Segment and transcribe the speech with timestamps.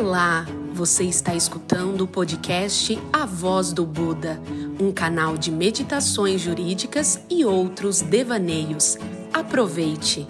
[0.00, 4.40] Olá, você está escutando o podcast A Voz do Buda,
[4.80, 8.96] um canal de meditações jurídicas e outros devaneios.
[9.30, 10.26] Aproveite!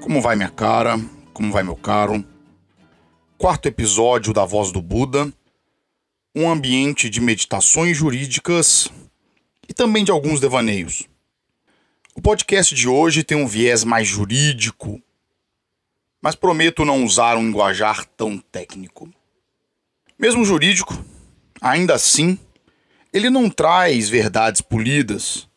[0.00, 0.98] Como vai minha cara?
[1.34, 2.24] Como vai meu caro?
[3.36, 5.30] Quarto episódio da Voz do Buda
[6.34, 8.88] um ambiente de meditações jurídicas
[9.68, 11.04] e também de alguns devaneios.
[12.16, 15.00] O podcast de hoje tem um viés mais jurídico,
[16.20, 19.08] mas prometo não usar um linguajar tão técnico.
[20.18, 21.04] Mesmo jurídico,
[21.60, 22.38] ainda assim,
[23.12, 25.48] ele não traz verdades polidas,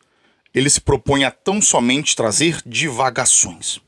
[0.54, 3.80] ele se propõe a tão somente trazer divagações.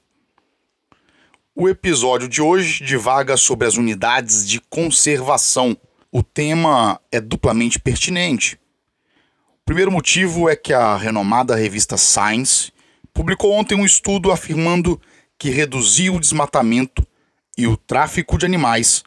[1.54, 5.76] O episódio de hoje divaga sobre as unidades de conservação
[6.12, 8.58] o tema é duplamente pertinente.
[9.62, 12.72] O primeiro motivo é que a renomada revista Science
[13.12, 15.00] publicou ontem um estudo afirmando
[15.38, 17.06] que reduzir o desmatamento
[17.56, 19.04] e o tráfico de animais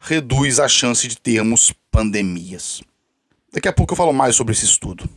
[0.00, 2.82] reduz a chance de termos pandemias.
[3.52, 5.08] Daqui a pouco eu falo mais sobre esse estudo.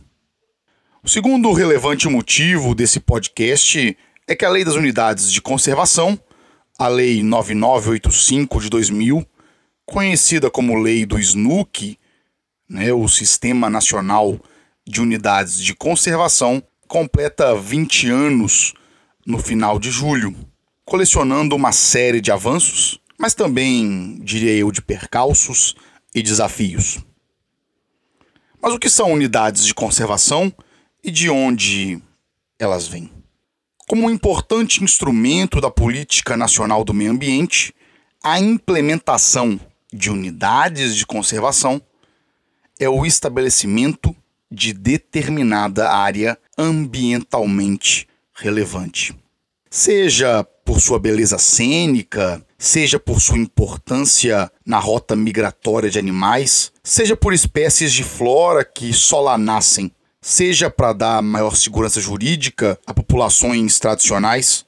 [1.02, 6.18] O segundo relevante motivo desse podcast é que a Lei das Unidades de Conservação,
[6.78, 9.26] a Lei 9985 de 2000,
[9.86, 11.98] conhecida como Lei do SNUC,
[12.68, 14.38] né, o Sistema Nacional
[14.86, 18.74] de Unidades de Conservação, completa 20 anos
[19.26, 20.34] no final de julho,
[20.84, 25.74] colecionando uma série de avanços, mas também, diria eu, de percalços
[26.14, 26.98] e desafios.
[28.60, 30.52] Mas o que são unidades de conservação
[31.02, 32.00] e de onde
[32.58, 33.10] elas vêm?
[33.86, 37.74] Como um importante instrumento da política nacional do meio ambiente,
[38.22, 39.60] a implementação
[39.94, 41.80] de unidades de conservação
[42.80, 44.14] é o estabelecimento
[44.50, 49.14] de determinada área ambientalmente relevante.
[49.70, 57.16] Seja por sua beleza cênica, seja por sua importância na rota migratória de animais, seja
[57.16, 62.92] por espécies de flora que só lá nascem, seja para dar maior segurança jurídica a
[62.92, 64.66] populações tradicionais,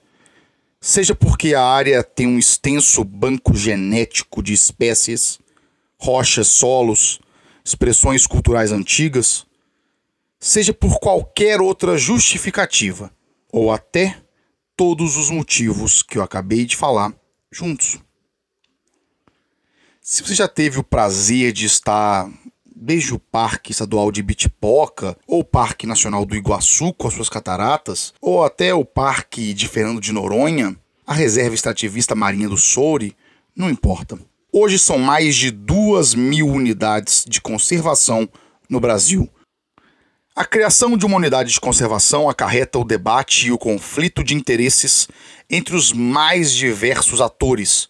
[0.86, 5.40] seja porque a área tem um extenso banco genético de espécies,
[5.98, 7.18] rochas, solos,
[7.64, 9.44] expressões culturais antigas,
[10.38, 13.12] seja por qualquer outra justificativa,
[13.50, 14.16] ou até
[14.76, 17.12] todos os motivos que eu acabei de falar
[17.50, 17.98] juntos.
[20.00, 22.30] Se você já teve o prazer de estar
[22.78, 28.12] desde o Parque Estadual de Bitipoca, ou Parque Nacional do Iguaçu com as suas cataratas,
[28.20, 30.76] ou até o Parque de Fernando de Noronha,
[31.06, 33.16] a Reserva Extrativista Marinha do Soure,
[33.56, 34.18] não importa.
[34.52, 38.28] Hoje são mais de duas mil unidades de conservação
[38.68, 39.28] no Brasil.
[40.34, 45.08] A criação de uma unidade de conservação acarreta o debate e o conflito de interesses
[45.48, 47.88] entre os mais diversos atores,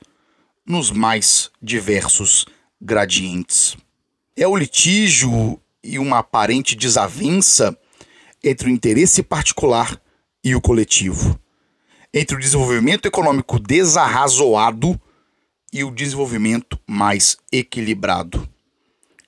[0.65, 2.47] nos mais diversos
[2.81, 3.77] gradientes
[4.37, 7.77] é o litígio e uma aparente desavença
[8.45, 10.01] entre o interesse particular
[10.45, 11.39] e o coletivo,
[12.13, 15.01] entre o desenvolvimento econômico desarrazoado
[15.73, 18.47] e o desenvolvimento mais equilibrado.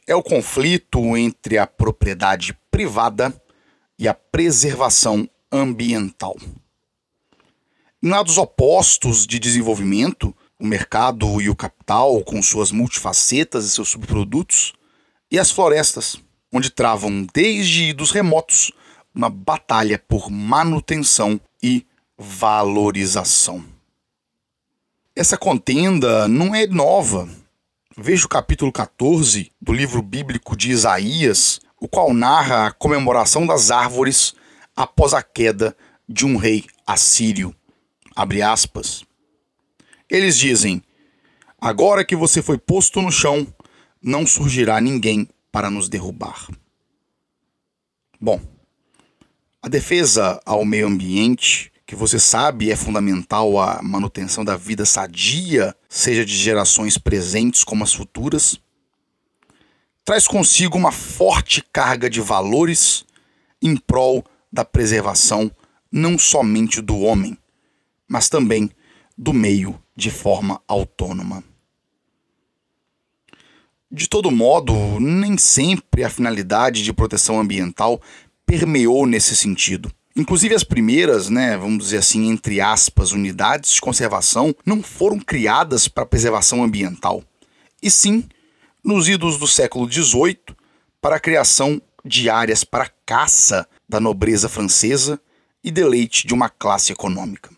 [0.07, 3.35] É o conflito entre a propriedade privada
[3.99, 6.37] e a preservação ambiental.
[8.03, 13.89] Em lados opostos de desenvolvimento, o mercado e o capital, com suas multifacetas e seus
[13.89, 14.73] subprodutos,
[15.31, 16.17] e as florestas,
[16.53, 18.73] onde travam desde dos remotos
[19.15, 23.65] uma batalha por manutenção e valorização.
[25.15, 27.29] Essa contenda não é nova.
[27.97, 33.73] Veja o capítulo 14 do livro bíblico de Isaías, o qual narra a comemoração das
[33.73, 34.35] árvores
[34.77, 35.77] após a queda
[36.09, 37.55] de um rei assírio.
[38.15, 39.05] Abre aspas.
[40.09, 40.83] Eles dizem:
[41.61, 43.47] Agora que você foi posto no chão,
[44.03, 46.49] não surgirá ninguém para nos derrubar.
[48.21, 48.41] Bom,
[49.63, 55.75] a defesa ao meio ambiente, que você sabe é fundamental à manutenção da vida sadia,
[55.89, 58.61] seja de gerações presentes como as futuras,
[60.05, 63.05] traz consigo uma forte carga de valores
[63.61, 65.51] em prol da preservação
[65.91, 67.37] não somente do homem,
[68.07, 68.71] mas também
[69.17, 71.43] do meio de forma autônoma.
[73.91, 78.01] De todo modo, nem sempre a finalidade de proteção ambiental
[78.45, 79.91] permeou nesse sentido.
[80.15, 85.89] Inclusive as primeiras, né, vamos dizer assim, entre aspas, unidades de conservação não foram criadas
[85.89, 87.23] para preservação ambiental,
[87.83, 88.25] e sim
[88.85, 90.39] nos idos do século XVIII
[91.01, 95.21] para a criação de áreas para caça da nobreza francesa
[95.63, 97.51] e deleite de uma classe econômica.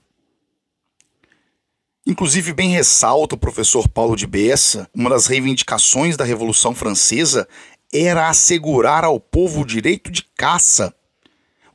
[2.07, 7.47] Inclusive, bem ressalta o professor Paulo de Bessa, uma das reivindicações da Revolução Francesa
[7.93, 10.95] era assegurar ao povo o direito de caça,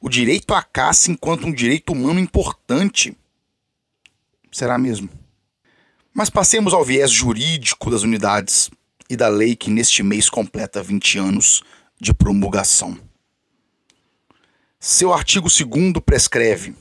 [0.01, 3.15] o direito à caça enquanto um direito humano importante.
[4.51, 5.09] Será mesmo?
[6.13, 8.71] Mas passemos ao viés jurídico das unidades
[9.09, 11.61] e da lei que neste mês completa 20 anos
[11.99, 12.97] de promulgação.
[14.79, 16.73] Seu artigo 2 prescreve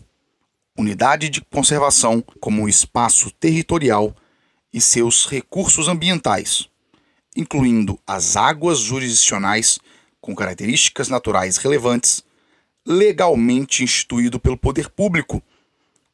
[0.76, 4.14] unidade de conservação como espaço territorial
[4.72, 6.68] e seus recursos ambientais,
[7.36, 9.78] incluindo as águas jurisdicionais
[10.20, 12.24] com características naturais relevantes,
[12.86, 15.42] legalmente instituído pelo poder público,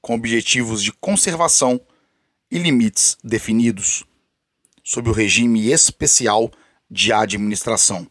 [0.00, 1.80] com objetivos de conservação
[2.50, 4.04] e limites definidos,
[4.84, 6.50] sob o regime especial
[6.90, 8.06] de administração,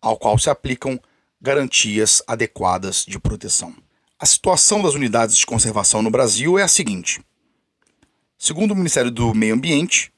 [0.00, 0.98] ao qual se aplicam
[1.40, 3.85] garantias adequadas de proteção.
[4.18, 7.20] A situação das unidades de conservação no Brasil é a seguinte:
[8.38, 10.10] segundo o Ministério do Meio Ambiente,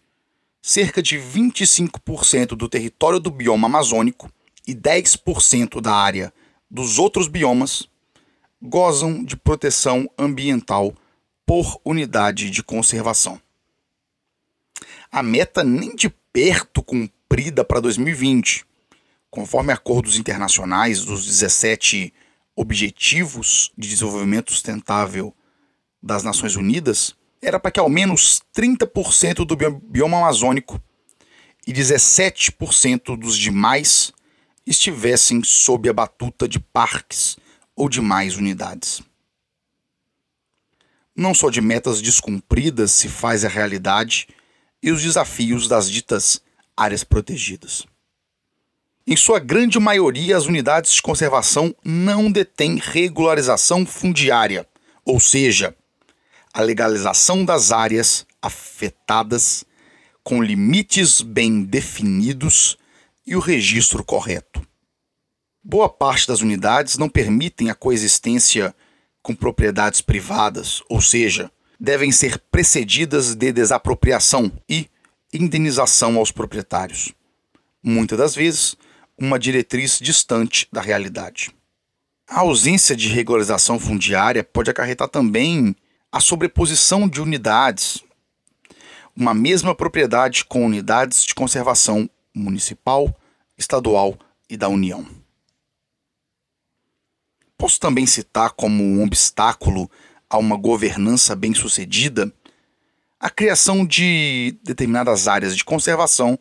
[0.63, 4.31] cerca de 25% do território do bioma amazônico
[4.65, 6.33] e 10% da área
[6.71, 7.89] dos outros biomas
[8.63, 10.95] gozam de proteção ambiental
[11.45, 13.41] por unidade de conservação.
[15.11, 18.65] A meta nem de perto cumprida para 2020,
[19.29, 22.13] conforme acordos internacionais dos 17
[22.61, 25.33] Objetivos de Desenvolvimento Sustentável
[26.03, 30.83] das Nações Unidas era para que ao menos 30% do bioma amazônico
[31.65, 34.13] e 17% dos demais
[34.67, 37.37] estivessem sob a batuta de parques
[37.77, 39.03] ou demais unidades.
[41.15, 44.27] Não só de metas descumpridas se faz a realidade
[44.83, 46.43] e os desafios das ditas
[46.77, 47.87] áreas protegidas.
[49.11, 54.69] Em sua grande maioria, as unidades de conservação não detêm regularização fundiária,
[55.03, 55.75] ou seja,
[56.53, 59.65] a legalização das áreas afetadas
[60.23, 62.77] com limites bem definidos
[63.27, 64.61] e o registro correto.
[65.65, 68.75] Boa parte das unidades não permitem a coexistência
[69.23, 71.51] com propriedades privadas, ou seja,
[71.81, 74.87] devem ser precedidas de desapropriação e
[75.33, 77.15] indenização aos proprietários.
[77.83, 78.77] Muitas das vezes,
[79.19, 81.51] uma diretriz distante da realidade.
[82.29, 85.75] A ausência de regularização fundiária pode acarretar também
[86.13, 88.05] a sobreposição de unidades,
[89.17, 93.13] uma mesma propriedade com unidades de conservação municipal,
[93.57, 94.17] estadual
[94.49, 95.05] e da União.
[97.57, 99.91] Posso também citar como um obstáculo
[100.31, 102.33] a uma governança bem-sucedida
[103.19, 106.39] a criação de determinadas áreas de conservação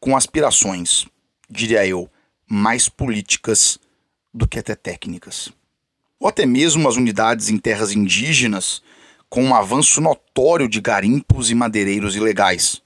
[0.00, 1.06] com aspirações
[1.48, 2.10] diria eu,
[2.48, 3.78] mais políticas
[4.32, 5.50] do que até técnicas.
[6.18, 8.82] Ou até mesmo as unidades em terras indígenas,
[9.28, 12.80] com um avanço notório de garimpos e madeireiros ilegais,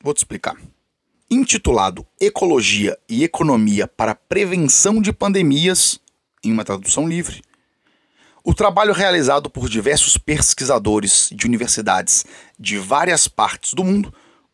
[0.00, 0.56] Vou te explicar
[1.30, 6.00] intitulado Ecologia e Economia para Prevenção de Pandemias,
[6.42, 7.40] em uma tradução livre.
[8.42, 12.24] O trabalho realizado por diversos pesquisadores de universidades
[12.58, 14.12] de várias partes do mundo,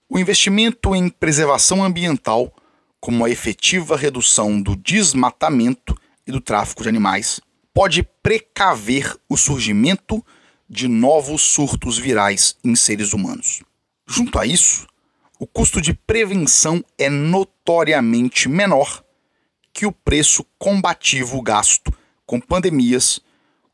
[0.08, 2.52] o investimento em preservação ambiental,
[3.00, 7.40] como a efetiva redução do desmatamento e do tráfico de animais,
[7.72, 10.24] pode precaver o surgimento
[10.68, 13.62] de novos surtos virais em seres humanos.
[14.06, 14.86] Junto a isso,
[15.38, 19.04] o custo de prevenção é notoriamente menor
[19.72, 21.92] que o preço combativo gasto
[22.24, 23.20] com pandemias,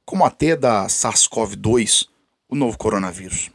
[0.05, 2.09] como até da SARS-CoV-2,
[2.49, 3.51] o novo coronavírus.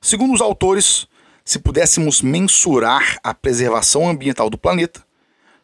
[0.00, 1.08] Segundo os autores,
[1.44, 5.04] se pudéssemos mensurar a preservação ambiental do planeta,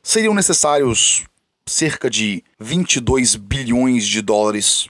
[0.03, 1.25] seriam necessários
[1.65, 4.89] cerca de 22 bilhões de dólares,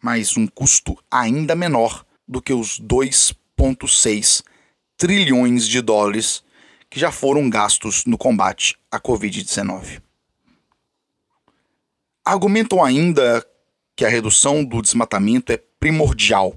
[0.00, 4.44] mas um custo ainda menor do que os 2,6
[5.02, 6.44] trilhões de dólares
[6.88, 10.00] que já foram gastos no combate à Covid-19.
[12.24, 13.44] Argumentam ainda
[13.96, 16.56] que a redução do desmatamento é primordial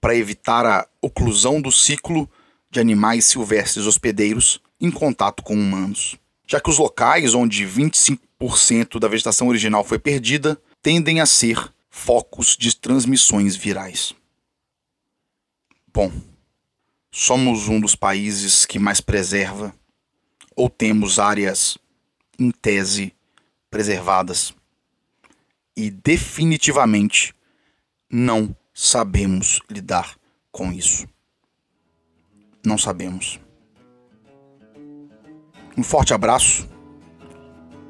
[0.00, 2.28] para evitar a oclusão do ciclo
[2.68, 6.16] de animais silvestres hospedeiros em contato com humanos,
[6.48, 12.56] já que os locais onde 25% da vegetação original foi perdida tendem a ser focos
[12.56, 14.12] de transmissões virais.
[15.94, 16.10] Bom,
[17.10, 19.74] somos um dos países que mais preserva
[20.54, 21.78] ou temos áreas,
[22.38, 23.14] em tese,
[23.70, 24.54] preservadas.
[25.76, 27.34] E definitivamente
[28.10, 30.16] não sabemos lidar
[30.52, 31.08] com isso.
[32.64, 33.40] Não sabemos.
[35.76, 36.68] Um forte abraço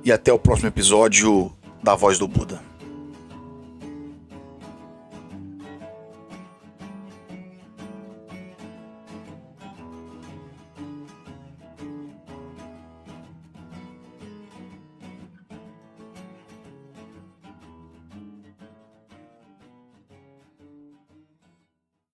[0.04, 2.69] e até o próximo episódio da Voz do Buda.